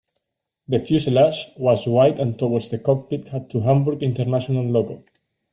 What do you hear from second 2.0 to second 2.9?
and towards the